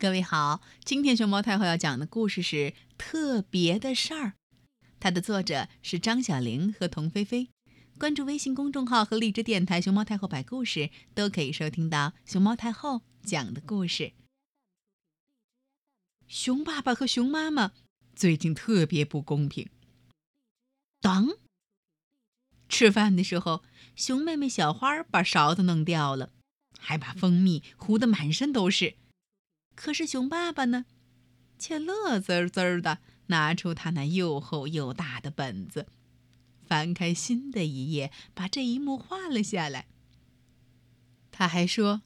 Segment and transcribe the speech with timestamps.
[0.00, 2.56] 各位好，今天熊猫太后要讲的故事是
[2.96, 4.28] 《特别的事儿》，
[4.98, 7.50] 它的作者是张小玲和童菲菲。
[7.98, 14.14] 关注微信公众号和荔枝电台“熊猫太后摆故事”，都可以收听到熊猫太后讲的故事。
[16.26, 17.72] 熊爸爸和熊妈妈
[18.16, 19.68] 最近特别不公平。
[21.02, 21.28] 当
[22.70, 23.62] 吃饭的时候，
[23.94, 26.32] 熊妹妹小花把勺子弄掉了，
[26.78, 28.94] 还把蜂蜜糊得满身都是。
[29.80, 30.84] 可是熊爸爸呢，
[31.58, 35.86] 却乐滋滋的拿出他那又厚又大的本子，
[36.66, 39.86] 翻开新的一页，把这一幕画了下来。
[41.32, 42.02] 他还说：“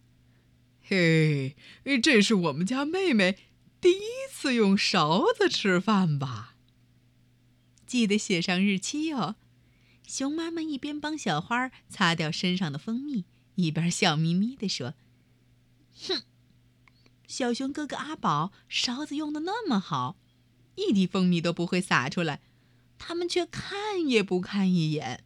[0.86, 1.56] 嘿，
[2.00, 3.38] 这是我们家妹妹
[3.80, 6.54] 第一次用勺子吃饭吧？
[7.88, 9.34] 记得写上日期哦。”
[10.06, 13.24] 熊妈妈一边帮小花擦掉身上的蜂蜜，
[13.56, 14.94] 一边笑眯眯地说
[16.06, 16.22] ：“哼。”
[17.36, 20.16] 小熊哥哥阿宝勺子用的那么好，
[20.76, 22.40] 一滴蜂蜜都不会洒出来，
[22.96, 25.24] 他们却看也不看一眼。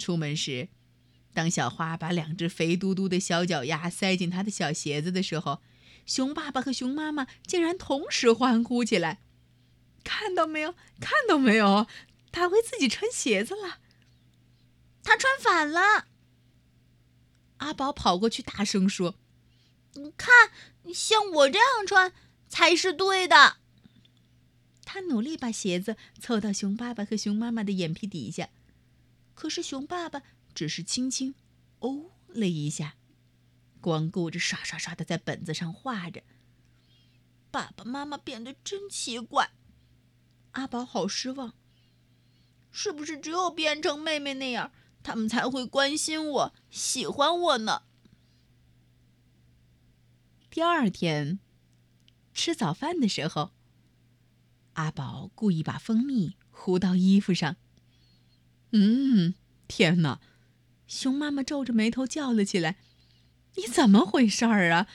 [0.00, 0.68] 出门时，
[1.32, 5.62] 当小花把两只肥嘟嘟的小脚丫塞进他的小鞋子的时候，
[6.06, 9.20] 熊爸爸和熊妈妈竟然同时欢呼起来
[10.02, 10.74] ：“看到没有？
[10.98, 11.86] 看到没有？
[12.32, 13.78] 他会自己穿鞋子了！
[15.04, 16.08] 他穿反了！”
[17.58, 19.14] 阿宝跑过去大声说。
[19.94, 20.50] 你看，
[20.94, 22.12] 像我这样穿
[22.48, 23.56] 才是对的。
[24.84, 28.50] 他努力把鞋子凑到熊爸爸和熊妈妈的眼皮底下，
[29.34, 30.22] 可是熊爸爸
[30.54, 31.34] 只是轻轻
[31.80, 32.96] “哦”了一下，
[33.80, 36.22] 光顾着刷刷刷的在本子上画着。
[37.50, 39.50] 爸爸妈妈变得真奇怪，
[40.52, 41.54] 阿宝好失望。
[42.70, 47.82] 是不是只有变成妹妹那样，他们才会关心我、喜欢我呢？
[50.52, 51.38] 第二天，
[52.34, 53.52] 吃早饭的时候，
[54.74, 57.56] 阿宝故意把蜂蜜糊到衣服上。
[58.72, 59.32] 嗯，
[59.66, 60.20] 天哪！
[60.86, 62.76] 熊妈妈皱着眉头叫了起来
[63.56, 64.88] ：“你怎么回事儿啊？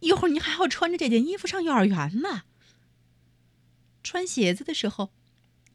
[0.00, 2.44] 一会儿你还要穿着这件衣服上幼儿园呢。”
[4.02, 5.12] 穿鞋子的时候，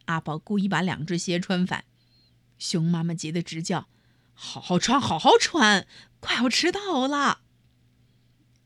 [0.05, 1.85] 阿宝故意把两只鞋穿反。
[2.57, 3.87] 熊妈妈急得直叫
[4.33, 5.85] ：“好好穿，好好穿！
[6.19, 7.41] 快要迟到了！”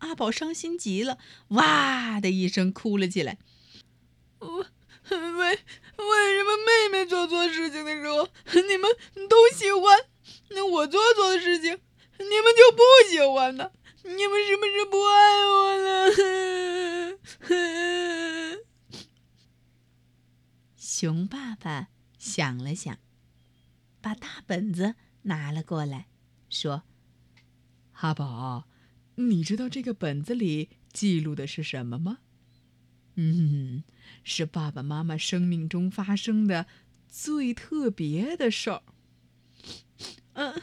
[0.01, 1.17] 阿宝伤心极了，
[1.49, 3.39] 哇的一声哭了起来。
[4.39, 5.57] 为为
[6.37, 8.89] 什么妹妹做错事情的时候你们
[9.29, 10.05] 都喜欢，
[10.49, 11.79] 那我做错的事情
[12.17, 13.71] 你们就不喜欢呢？
[14.03, 16.11] 你们是不是不爱我了？
[20.75, 22.97] 熊爸爸想了想，
[24.01, 26.07] 把大本子拿了过来，
[26.49, 26.83] 说
[28.01, 28.65] ：“阿宝。”
[29.29, 32.19] 你知道这个本子里记录的是什么吗？
[33.15, 33.83] 嗯，
[34.23, 36.65] 是爸爸妈妈生命中发生的
[37.07, 38.83] 最特别的事儿。
[40.33, 40.61] 嗯，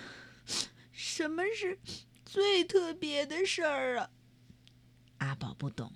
[0.91, 1.78] 什么是
[2.24, 4.10] 最特别的事儿啊？
[5.19, 5.92] 阿宝不懂。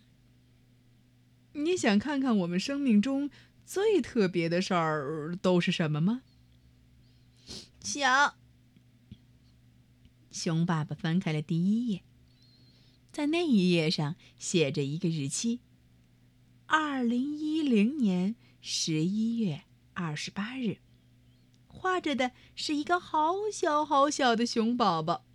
[1.55, 3.31] 你想看看我们生命中
[3.65, 6.23] 最特别的事儿都是什么吗？
[7.81, 8.35] 想。
[10.31, 12.03] 熊爸爸翻开了第一页。
[13.13, 15.61] 在那一页上写着一个日期：
[16.65, 20.79] 二零一零年十一月二十八日。
[21.67, 25.27] 画着的是一个好小好小的熊宝宝。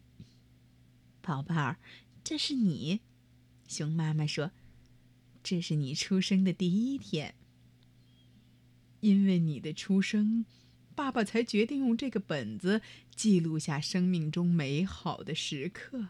[1.21, 1.77] 宝贝儿，
[2.23, 3.01] 这是你。
[3.67, 4.51] 熊妈妈说
[5.43, 7.35] ：“这是你出生的第一天。
[9.01, 10.45] 因为你的出生，
[10.95, 12.81] 爸爸才决定用这个本子
[13.15, 16.07] 记录下生命中美好的时刻。”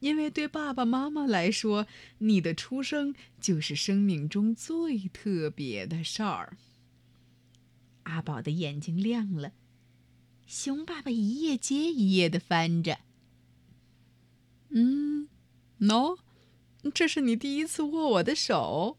[0.00, 1.86] 因为对爸爸妈妈来说，
[2.18, 6.56] 你的出生就是生命中最特别的事儿。
[8.02, 9.52] 阿宝的眼睛亮了，
[10.46, 12.98] 熊爸爸一页接一页的翻着。
[14.68, 15.28] 嗯，
[15.80, 16.18] 喏，
[16.92, 18.98] 这是你第一次握我的手。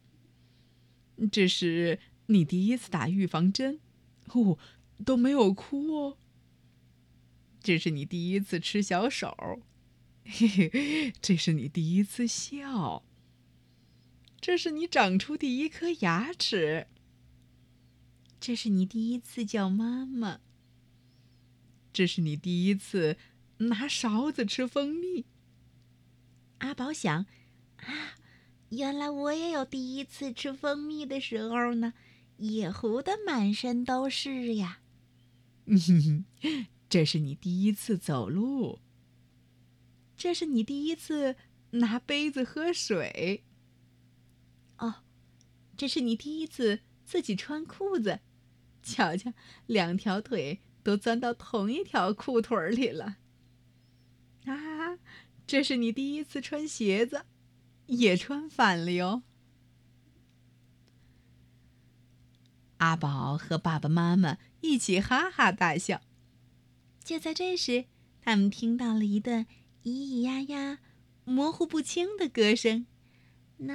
[1.31, 3.79] 这是你第一次打预防针，
[4.33, 4.57] 哦，
[5.05, 6.17] 都没有哭哦。
[7.61, 9.61] 这是你第一次吃小手。
[10.29, 13.03] 嘿嘿，这是你第一次笑。
[14.41, 16.88] 这是你长出第一颗牙齿。
[18.39, 20.41] 这是你第一次叫妈妈。
[21.94, 23.18] 这是你第一次
[23.59, 25.25] 拿勺子吃蜂蜜。
[26.59, 27.25] 阿宝想，
[27.77, 28.18] 啊，
[28.69, 31.94] 原来我也有第一次吃蜂蜜的时候呢，
[32.38, 34.81] 也糊的满身都是呀。
[36.89, 38.79] 这是你第一次走路。
[40.17, 41.35] 这是你第一次
[41.71, 43.45] 拿杯子喝水。
[44.79, 45.03] 哦，
[45.77, 48.19] 这是你第一次自己穿裤子，
[48.81, 49.31] 瞧瞧，
[49.67, 53.17] 两条腿都钻到同一条裤腿里了。
[54.45, 54.97] 啊，
[55.45, 57.25] 这是你第一次穿鞋子，
[57.85, 59.21] 也穿反了哟。
[62.77, 66.01] 阿宝和爸爸妈妈一起哈哈大笑。
[67.03, 67.85] 就在这时，
[68.21, 69.47] 他们听到了一段
[69.88, 70.80] 咿咿呀呀、
[71.24, 72.86] 模糊不清的歌声
[73.56, 73.74] ：“啦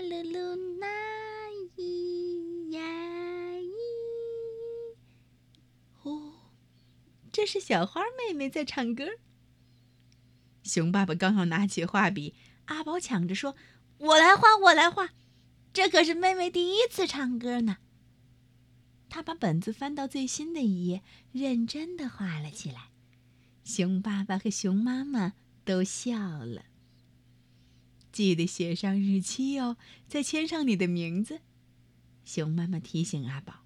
[0.00, 0.88] 噜噜啦
[1.76, 2.80] 咿呀
[3.60, 3.74] 咿。”
[6.08, 6.32] 哦，
[7.30, 9.04] 这是小花妹妹在唱歌。
[10.62, 12.34] 熊爸爸刚要拿起画笔，
[12.64, 13.54] 阿宝抢着说
[13.98, 15.10] ：“我来画，我来画，
[15.74, 17.76] 这可是妹妹第一次唱歌呢。”
[19.10, 21.02] 他把本子翻到最新的一页，
[21.32, 22.88] 认真的画了起来。
[23.62, 25.34] 熊爸爸和熊妈妈
[25.64, 26.66] 都笑了。
[28.12, 29.76] 记得写上日期哦，
[30.08, 31.40] 再签上你的名字。
[32.24, 33.64] 熊妈妈提醒阿宝：“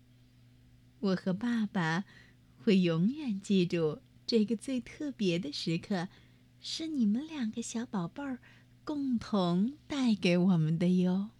[1.00, 2.05] 我和爸爸
[2.58, 6.08] 会永远记住这个最特别的时刻，
[6.61, 8.38] 是你们两个小宝贝儿
[8.85, 11.31] 共同带给我们的哟。”